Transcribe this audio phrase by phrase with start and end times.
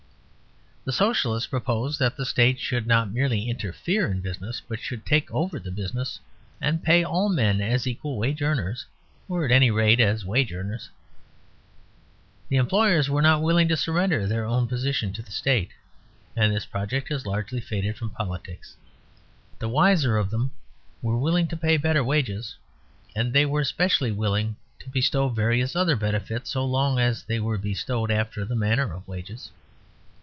[0.83, 5.29] The Socialists proposed that the State should not merely interfere in business but should take
[5.29, 6.19] over the business,
[6.59, 8.87] and pay all men as equal wage earners,
[9.29, 10.89] or at any rate as wage earners.
[12.49, 15.69] The employers were not willing to surrender their own position to the State,
[16.35, 18.75] and this project has largely faded from politics.
[19.51, 20.49] But the wiser of them
[21.03, 22.57] were willing to pay better wages,
[23.15, 27.59] and they were specially willing to bestow various other benefits so long as they were
[27.59, 29.51] bestowed after the manner of wages.